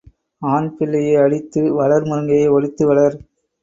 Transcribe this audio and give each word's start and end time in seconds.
ஆண்பிள்ளையை 0.41 1.13
அடித்து 1.23 1.73
வளர் 1.73 2.03
முருங்கையை 2.03 2.49
ஒடித்து 2.49 2.87
வளர். 2.87 3.17